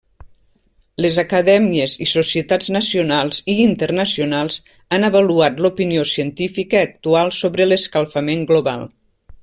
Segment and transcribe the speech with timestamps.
[1.03, 4.57] Les acadèmies i societats nacionals i internacionals
[4.97, 8.89] han avaluat l'opinió científica actual sobre l'escalfament global.